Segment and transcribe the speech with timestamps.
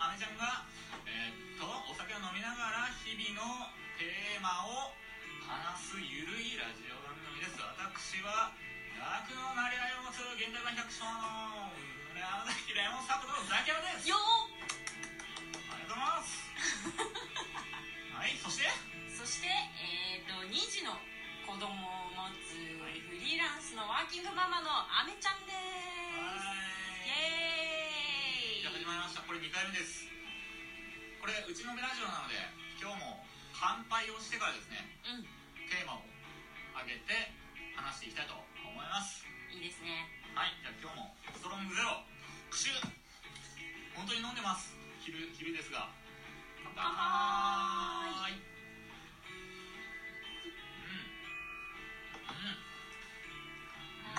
[0.00, 0.64] アメちゃんが
[1.04, 3.68] えーっとお酒を飲みながら日々の
[4.00, 4.96] テーマを
[5.44, 7.60] 話すゆるいラジオ番組です。
[7.60, 8.48] 私は
[8.96, 11.68] 楽のなり合いを持つ現代版百姓の
[12.16, 14.08] 山崎レモンサブのザキヤマです。
[14.08, 14.16] よ
[15.68, 16.48] ありがとうございます。
[18.16, 18.72] はいそして？
[19.12, 20.96] そして、えー、と2児の
[21.44, 21.68] 子供
[22.08, 25.69] を持つフリーランスのワーキングママのあめちゃんです
[28.90, 29.22] まりました。
[29.22, 30.02] これ2回目です。
[31.22, 32.34] これうちのラジオなので
[32.82, 33.22] 今日も
[33.54, 35.30] 乾杯をしてからですねうん。
[35.70, 36.02] テーマを
[36.82, 37.30] 上げて
[37.78, 39.22] 話していきたいと思います。
[39.54, 40.10] いいですね。
[40.34, 42.02] はいじゃあ今日もストロングゼロ
[42.50, 42.90] プシュー。
[43.94, 44.74] 本当に飲んでます。
[45.06, 45.86] 昼昼ですが。
[46.66, 46.82] 乾杯。
[46.82, 46.90] 乾
[48.26, 48.42] 杯う
[50.82, 51.06] ん。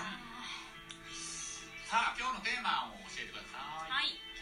[0.00, 0.16] ん。
[1.84, 3.51] さあ今日のテーマを教えてください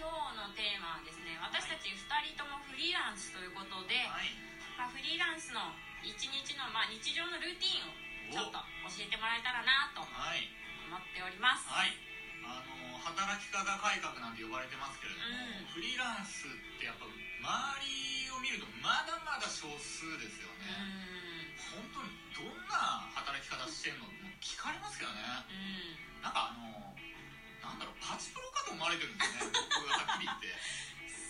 [0.00, 2.00] 今日のテーマはですね私たち2
[2.32, 4.32] 人ともフリーランスということで、はい。
[4.80, 5.60] まあ、フリーランスの
[6.00, 7.92] 一日の、まあ、日常のルーティンを
[8.32, 8.56] ちょっと
[8.96, 10.48] 教えてもらえたらなと思はい。
[10.48, 11.68] っております。
[11.68, 11.92] はい。
[12.48, 15.76] あの働き方改革なんて呼ばれてますけれども、うん。
[15.76, 21.60] フリーランスってやっぱ周りを見るとまだまだ少数ですようね、ん。
[21.76, 25.20] 本当にどんな働き方してんのって聞かれますけどね。
[25.52, 26.24] うん。
[26.24, 26.89] なんかあの
[27.62, 29.60] なんだろうパチプロかと思われてるんですよね。
[29.70, 30.52] 僕がはっきり言って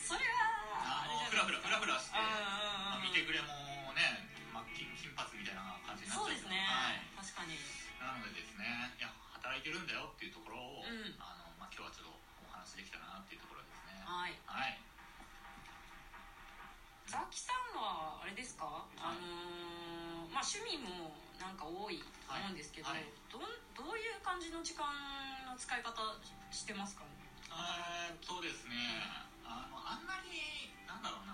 [0.07, 3.53] それはあのフラフラフラフラして、まあ見てくれも
[3.95, 7.03] ね、まあ、金金髪みたいな感じになっちゃそうですね、はい。
[7.19, 7.55] 確かに。
[8.01, 8.65] なのでですね
[8.99, 11.15] いや働いてるんだよっていうところを、うん。
[11.23, 14.01] あのまあ、今日はちょっとお話できたなっていうところですね。
[14.03, 14.35] はい。
[14.47, 14.79] はい。
[17.11, 21.11] ザキさんはあれですか、あのーまあ趣味も
[21.41, 22.05] なんか多いと
[22.37, 23.01] 思うんですけど、はい。
[23.01, 23.43] はいどん
[23.81, 24.85] どういう感じの時間
[25.49, 25.97] の使い方
[26.53, 27.05] してますか？
[27.09, 27.17] ね
[27.49, 28.77] えーっとですね
[29.43, 31.33] あのあんまりなんだろうな。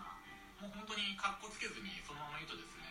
[0.63, 2.87] もう本当にかっこつけずにそのまま言うとですね、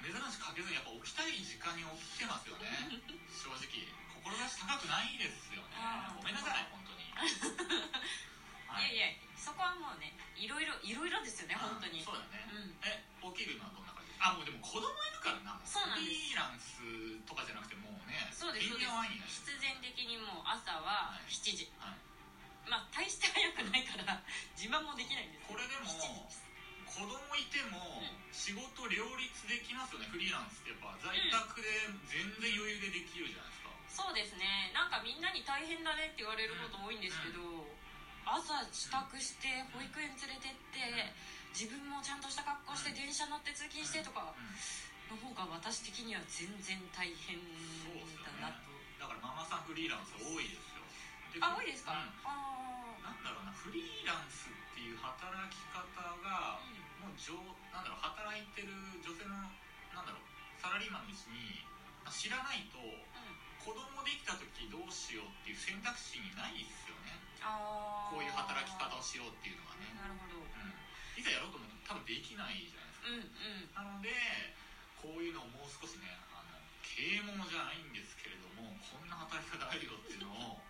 [0.00, 2.70] 珍しくかけずにやっぱ起きたい時間に起きてますよね。
[3.28, 5.76] 正直志高くないですよね。
[6.16, 7.10] ごめんなさい本当に。
[8.70, 8.94] はい。
[8.94, 12.02] いやいやそこはもうねいろいろいろいろですよね本当に。
[12.02, 12.78] そうだね、うん。
[12.86, 13.04] え
[13.34, 15.54] 起きるのはどんなあもうでも子供いるからな。
[15.54, 16.26] もそうなんです。
[16.26, 16.80] フリーランス
[17.28, 21.30] とかじゃなくてもうねそうですそ必然的にもう朝ははい。
[21.30, 21.98] 7時、はい。
[22.68, 24.22] まあ大して早くないから
[24.56, 25.46] 自慢もできないんです。
[25.46, 26.46] これでも7時です。
[26.86, 30.96] 子供いてもう仕事両立できますよねフリーランスってやっぱ。
[30.96, 31.68] 在宅で
[32.08, 33.68] 全然余裕でできるじゃないですか、
[34.08, 34.72] そうですね。
[34.72, 37.68] なんかみんなに大変だねって言われること多いんですけど、
[38.24, 41.14] 朝支度して保育園連れてって
[41.56, 44.36] 自分もちゃんとした格好して電車乗って通勤してとか
[45.08, 47.40] の方が私的には全然大変
[48.20, 48.68] だなと、
[49.00, 50.84] だからママさんフリーランス多いですよ。
[51.40, 52.12] あ多いですか、うん。
[52.28, 55.80] あなんだろうなフリーランスっていう働き方
[56.20, 56.60] が、
[57.00, 57.32] もう上
[57.72, 59.48] なんだろう働いてる女性の
[59.96, 60.28] なんだろう
[60.60, 61.64] サラリーマンのうちに
[62.12, 62.76] 知らないと
[63.16, 63.40] あうん。
[63.64, 67.16] 子供できた時どうしようっていう選択肢にないですよね。
[68.12, 70.38] こういう働き方をしようっていうのはね、なるほど。
[70.38, 70.70] うん、
[71.16, 73.08] いざやろうと思うと多分できないじゃないですか。
[73.08, 73.32] うんう
[73.64, 73.72] ん。
[73.72, 74.12] なので
[75.00, 80.60] こういうのをもう少しねあの啓蒙じゃないんですけれどもこんな働き方あるよっていうのを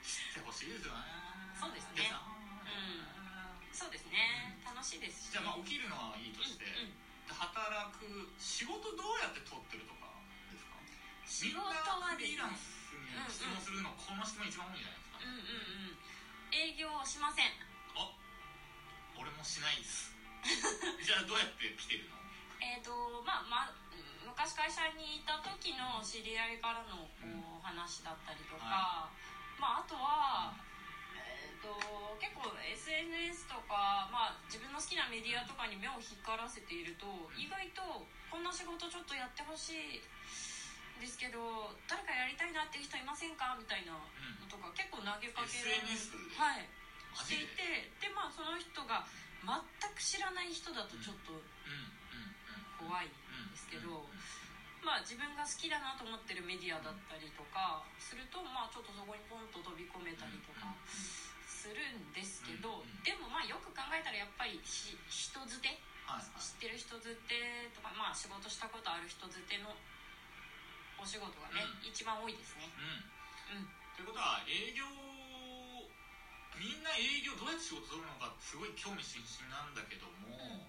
[0.00, 1.04] 知ってほしいですよね。
[1.60, 2.08] そうですね。
[2.08, 3.04] さうん。
[3.74, 4.60] そうですね。
[4.64, 6.96] 楽しいですし、じゃあまあ起きるのはいいとして、うんうん。
[7.26, 10.12] で働く仕事どうやって取ってるとか
[10.52, 10.76] ですか？
[11.24, 15.96] 仕事はンスに質問するの、この質問一番多いんじゃないですか、うんうんうん。
[16.52, 17.63] 営業をしません
[24.64, 29.12] 会社にいた時の知り合いからのこうんう話だったりとか、は
[29.60, 30.56] まあ、あとは、
[31.12, 40.00] えー、と結構 SNS とか、まあ、自分の好きなメディアとかに目を光らせていると意外とこんな仕事ちょっとやってほしい
[40.96, 45.92] ですけど誰かやりたいなっていう人いませんかみたいなのとか結構投げかけられ
[46.40, 46.64] はい。
[47.20, 49.04] していてでまあその人が
[49.44, 49.52] 全
[49.92, 51.84] く知らない人だとちょっとうん。
[52.16, 52.32] うん。
[52.80, 52.88] うん。
[52.88, 53.12] 怖いん
[53.52, 54.08] ですけど、
[54.84, 60.76] まあ自分が好きだなと思ってるメディアだったりとかするとまあちょっとそこにポンと飛び込めたりとか
[61.48, 66.40] するんですけど、うんでもまあよく考えたらやっぱりし人づてはいはい。
[66.40, 69.72] 知ってる人づてとかまあ仕事したことある人づての
[71.00, 71.88] お仕事がね、うん。
[71.88, 72.68] 一番多いですね。
[72.76, 73.64] うん。
[73.64, 73.68] うん。
[73.96, 74.84] ということは営業
[76.54, 80.68] みんな営業どうやって仕事するのかすごい興味津々なんだけども、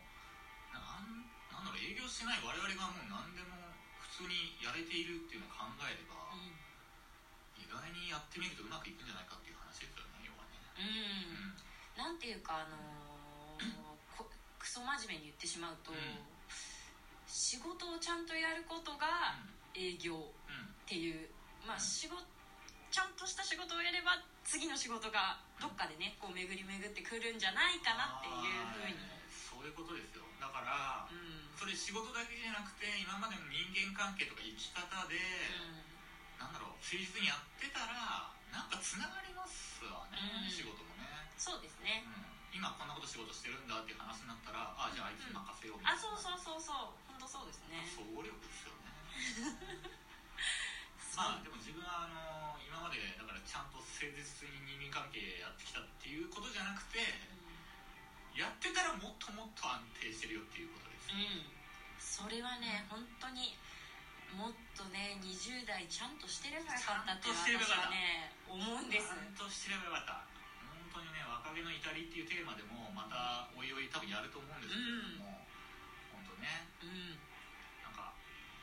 [0.73, 3.74] なんなんだろう営業してない我々がもう何でも
[4.15, 6.55] 普通にやれているっていうのを考えれば、うん。
[7.59, 10.55] 意外にやってみるとうまくいくんじゃないかっていう話ですよね要はね。
[10.79, 11.99] うん。
[11.99, 13.75] なんていうかあのー
[14.15, 14.23] こ
[14.55, 15.99] クソ真面目に言ってしまうと、うん。
[17.27, 19.35] 仕事をちゃんとやることが
[19.75, 20.23] 営業うん。
[20.23, 20.31] っ
[20.87, 21.27] ていう
[21.67, 21.83] まあうん。
[21.83, 22.23] 仕事
[22.95, 29.24] ちゃんとした仕事をやれば次の仕事がどっかでねこう巡り巡ってくるんじゃないかなっていうふうにはい
[29.65, 30.21] そういうことですよ。
[30.37, 31.49] だからうん。
[31.57, 35.17] それ仕事だけじゃなくて今までの人間関係とか生き方で、
[36.37, 40.53] なんだろう誠実にやってたらなんかつながりますわね、うん。
[40.53, 42.05] 仕事もね、そうですね。
[42.05, 46.93] うん、今こんなこと仕事してるんだっていう話になったらあじゃああいつに任せようみたいな、あそうそうそうそう。
[47.09, 47.81] 本当そうですね。
[47.89, 48.93] 総合力ですよね。
[51.17, 54.13] まあでも自分はあの今までだからちゃんと誠実
[54.45, 57.01] に人間関係やってきたっていうことじゃなくて
[58.35, 62.27] やってたらもっともっと安定してるよっていうことです、うん。
[62.27, 63.55] それはね本当に
[64.35, 69.07] もっとね20代ちゃんとしてればよかったって私はね思うんです。
[69.07, 70.27] ちゃんとしてればよかった。
[70.93, 75.39] 本当にね若気の至りっていうテーマでもまたおいおい多分やると思うんですけれども、
[76.11, 76.67] 本当ね。
[76.83, 77.15] うん
[77.87, 78.11] なんか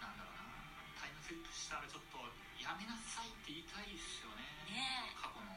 [0.05, 0.53] なんだろうな。
[1.01, 2.21] タイムセットしたらちょっと
[2.61, 4.45] やめなさいって言いたいですよね。
[4.69, 5.17] ねえ。
[5.17, 5.57] 過去の。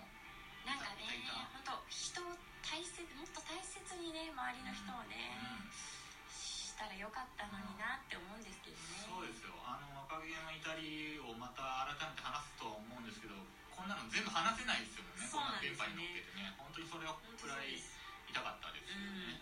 [0.63, 1.03] なんかね
[1.51, 2.31] 本当人を
[2.65, 5.95] 大切もっと大切にね周りの人をね、うん
[6.75, 8.99] したらよかったのになって思うんですけどね。
[9.07, 9.55] そうですよ。
[9.63, 13.39] あの若気の至りをまた改めて話すとは思うんですけど
[13.71, 16.51] こんなの全部話せないですよねこんな電波に乗っけてね。
[16.59, 17.79] 本当にそれはくらい
[18.27, 19.39] 痛かったですよね、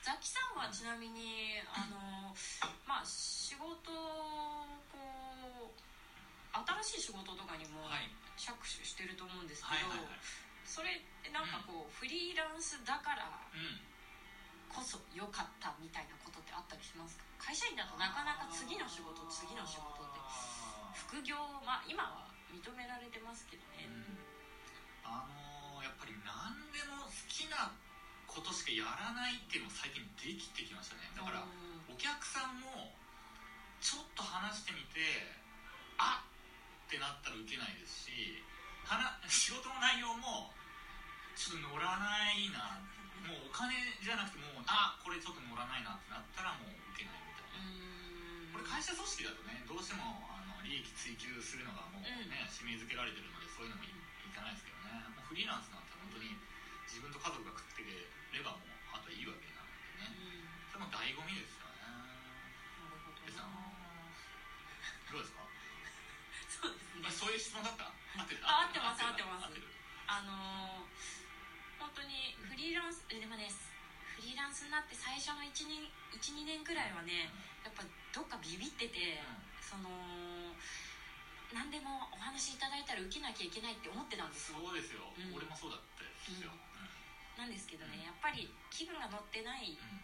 [0.00, 2.32] ザキさんはちなみにあの
[2.88, 4.96] まあ仕事をこ
[5.68, 5.76] う
[6.88, 8.08] 新しい仕事とかにもはい。
[8.40, 13.80] 着手してると思うんですけど、はいはいはいそれってなんかこう、フリーランスだからうん。
[14.66, 17.24] こそ良かったみたいなことってあったりしますか？
[17.48, 20.20] 会社員だとなかなか次の仕事次の仕事って
[20.92, 23.88] 副業まあ今は認められてますけどね、
[25.00, 27.72] あのーやっぱり何でも好きな
[28.26, 31.08] ことしかやらないっていうのも最近できてきましたね。
[31.14, 31.48] だからう
[31.88, 31.94] ん。
[31.94, 32.92] お客さんも
[33.80, 47.60] ちょっと話してみてゃなくてもうあこれちょっと乗らないなってなったらもう受けないみたいな。
[47.60, 48.56] うん。
[48.56, 55.04] これ会社組織だとねどうしてもあの利益追求するのがもうね、締め付けられてるのでそういうのもいいかないですけどね。
[55.12, 56.32] もうフリーランスなんて本当に
[56.88, 57.84] 自分と家族が食って
[75.26, 77.26] 初の12年くらいはね
[77.66, 77.82] やっぱ
[78.14, 79.18] どっかビビってて、
[79.58, 80.54] その
[81.50, 84.62] 何でもお話いただいたら受けなきゃいけないって思ってたんですよ。
[84.62, 85.34] そうですよ、うん。
[85.34, 86.54] 俺もそうだったですよ、
[87.34, 89.98] なんですけどねやっぱり気分が乗ってないうん。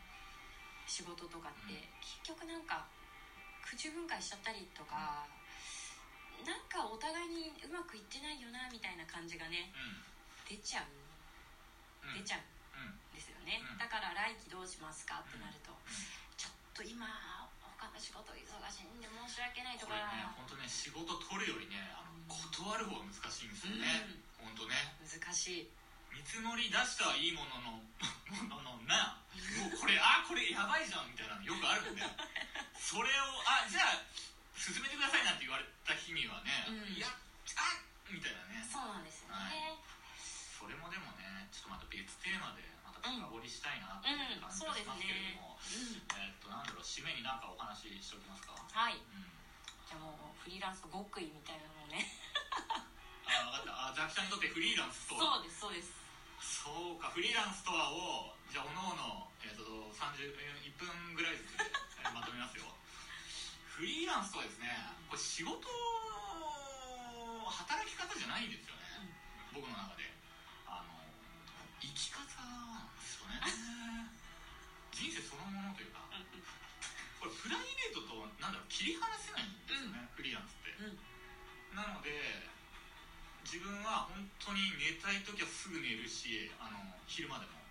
[0.90, 1.78] 仕事とかって、うん。
[2.02, 2.82] 結局なんか
[3.62, 5.22] 空中分解しちゃったりとか、
[6.42, 9.70] なんかお互いにうまくいってないよなみたいな感じがね
[10.50, 10.90] 出ちゃう。
[10.90, 12.10] うん。
[12.10, 12.42] うん出ちゃう
[12.74, 12.98] うんん。
[13.14, 13.61] ですよね、
[14.32, 15.68] 来期どうしますかってなると、
[16.40, 17.04] ちょっと今
[17.76, 18.40] 他の仕事忙
[18.72, 24.08] しいんで申し訳ないとか、これね本当ね仕事取るよりねあの断る方が難しいんですよね、
[24.40, 24.72] 本当ね
[25.04, 25.68] 難しい
[26.16, 27.84] 見積もり出したはいいものの
[28.32, 29.20] もののな
[29.60, 32.00] もうこれあこれやばいじゃんみたいなのよくあるんで
[32.76, 34.00] それをあじゃあ
[34.56, 39.76] 進めてくださいなんて言われた日にはね、うんいやあみたいなねそうなんですよね、はい
[40.56, 42.62] それもでもねちょっとまた別テーマで
[43.02, 48.94] 深掘りしたいなっていう感じがしますけれども、えーっとなんだろう締めになんかお話ししておきますか、はい。
[48.94, 49.26] うん、
[49.86, 52.06] じゃあもうフリーランスの極意みたいなのをね。
[53.26, 53.92] あ分かった。
[53.92, 55.42] あザキさんにとってフリーランスとは？
[55.42, 55.90] そうですそうです。
[56.42, 59.62] そうかフリーランスとはをじゃあおのおの、えー、と
[59.94, 61.58] 30えー1分ぐらいずつ
[62.14, 62.66] まとめますよ。
[63.66, 64.68] フリーランスとはですね
[65.08, 65.58] これ仕事
[67.50, 68.82] 働き方じゃないんですよね、
[69.54, 70.11] 僕の中で
[71.94, 72.20] き方。
[72.42, 74.08] なんですよね。
[74.92, 76.04] 人生そのものというか
[77.18, 80.98] これプライベートとなんだろう切り離せないんですよね、フリーランスって、うん。
[81.74, 82.10] なので
[83.46, 87.62] 自分は本当に寝たい時はすぐ寝るしあの昼間でも。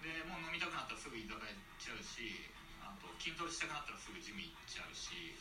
[0.00, 2.48] でもう飲みたくなったらすぐ居酒屋行っちゃうし
[2.80, 5.36] あと筋トレしたくなったらすぐジム行っちゃうし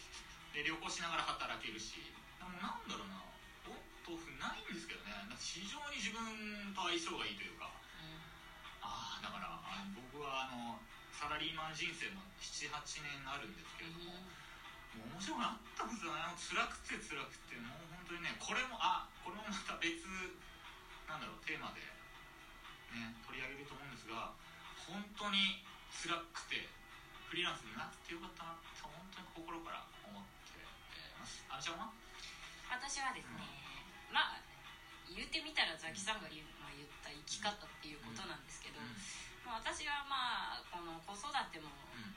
[0.51, 1.95] で旅行しながら働けるし。
[2.39, 3.19] もうなんだろうな
[3.67, 5.11] オンとオフないんですけどね。
[5.11, 6.19] なんか非常に自分
[6.73, 7.69] と相性がいいというか
[9.21, 10.79] だからあ僕はあの
[11.11, 14.15] サラリーマン人生も78年あるんですけれども、
[14.95, 20.07] もう面白くなったんですよね辛くて辛くてもう本当にねこれもあこれもまた別
[21.07, 21.83] なんだろうテーマで
[22.95, 24.31] ね取り上げると思うんですが
[24.87, 25.61] 本当に
[25.91, 26.71] 辛くて
[27.29, 30.57] フリーランスになってよかったなって本当に心から思って
[31.19, 31.45] ます。
[31.51, 31.93] あみちゃんは？
[32.73, 33.41] 私はですね、
[34.09, 34.41] まあ
[35.15, 38.93] 言ってみたらザキさんが言,、まあ、言った生き方っていうことなんですけど、うん。
[39.45, 42.13] まあ、私はまあこの子育てもうん。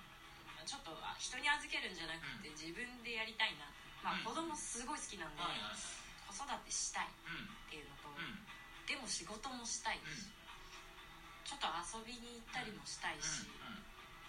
[0.64, 3.66] ちょっとあ人に預けるんじゃなくて自分でやりたいな、
[4.04, 4.24] まあ、うん。
[4.24, 5.42] 子供すごい好きなんで
[6.30, 8.46] 子育てしたいっうんていうのとうん。
[8.86, 10.28] でも仕事もしたいし
[11.44, 11.66] ちょっと
[11.98, 13.46] 遊びに行ったりもしたいし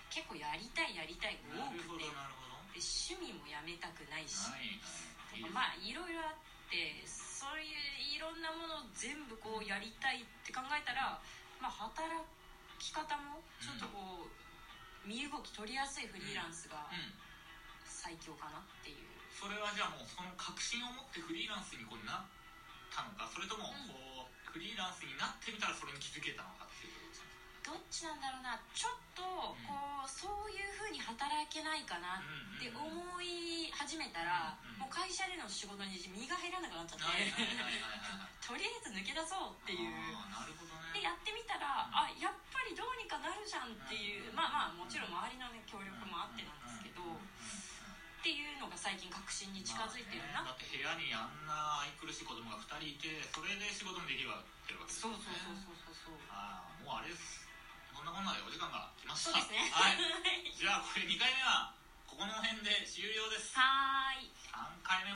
[0.10, 5.38] 結構やりたいやりたいが多くてで趣味もやめたくないしはいはい。
[5.38, 6.53] いいですまあいろいろあって
[7.06, 11.22] そういういろんなものを全部こうやりたいって考えたら、
[11.62, 12.10] まあ、働
[12.80, 17.24] き方もちょっとこう身動き取りやすいフリーランスがうん。
[18.04, 19.08] 最強かなっていう。
[19.32, 22.28] それはじゃあもうその確信を持ってフリーランスにこうなっ
[22.92, 27.03] たのかそれともうんこう、フリーランスになってみたらそれに気づけたのかっていう
[27.74, 28.54] どっちなんだろうな。
[28.78, 29.26] ちょっと
[29.66, 31.18] こうそういうふうに働
[31.50, 32.86] けないかなって思
[33.18, 37.34] い始めたらうんもう会社での仕事に身が入らなくなっちゃって。
[38.46, 39.90] とりあえず抜け出そうっていう。
[40.30, 41.02] なるほどね。
[41.02, 50.46] でやってみたらあやっぱりどうにかなるじゃんっていうまあまあもちろん周りのね協力もあってなんですけどっていうのが最近確信に近づいてるな。
[50.46, 55.18] まあねだって部屋にあんな愛くるしい子供が2人いてそれで仕事にできるわけですね。
[55.18, 56.22] うそうそうそうそうそう。
[56.30, 57.43] ああもうあれですこ
[58.04, 59.32] んなこんなでお時間が来ました。
[59.32, 59.72] そうですね。
[59.72, 59.96] はい。
[60.52, 61.72] じゃあこれ2回目は
[62.04, 63.56] ここの辺で終了です。
[63.56, 64.28] はーい。
[64.52, 65.12] 3回目